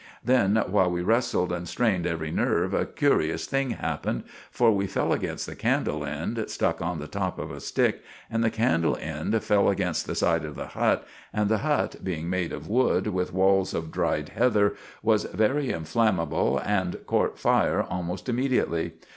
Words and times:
Then, 0.25 0.55
while 0.65 0.89
we 0.89 1.03
wresled 1.03 1.51
and 1.51 1.67
straned 1.67 2.07
every 2.07 2.31
nerve, 2.31 2.73
a 2.73 2.87
curious 2.87 3.45
thing 3.45 3.69
happened, 3.69 4.23
for 4.49 4.71
we 4.71 4.87
fell 4.87 5.13
against 5.13 5.45
the 5.45 5.55
candle 5.55 6.03
end, 6.03 6.43
stuck 6.49 6.81
on 6.81 6.97
the 6.97 7.05
top 7.05 7.37
of 7.37 7.51
a 7.51 7.59
stick, 7.61 8.01
and 8.27 8.43
the 8.43 8.49
candle 8.49 8.97
end 8.99 9.43
fell 9.43 9.69
against 9.69 10.07
the 10.07 10.15
side 10.15 10.43
of 10.43 10.55
the 10.55 10.65
hut, 10.69 11.05
and 11.31 11.49
the 11.49 11.59
hut, 11.59 11.97
being 12.03 12.31
made 12.31 12.51
of 12.51 12.67
wood, 12.67 13.05
with 13.05 13.31
walls 13.31 13.75
of 13.75 13.91
dried 13.91 14.29
heather, 14.29 14.75
was 15.03 15.25
very 15.25 15.67
inflameable 15.67 16.59
and 16.65 16.97
cort 17.05 17.37
fire 17.37 17.83
almost 17.83 18.27
immediately. 18.27 18.93